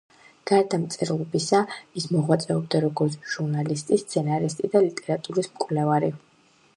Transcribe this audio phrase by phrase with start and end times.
[0.51, 1.59] გარდა მწერლობისა,
[2.01, 6.11] ის მოღვაწეობდა როგორც ჟურნალისტი, სცენარისტი და ლიტერატურის მკვლევარი.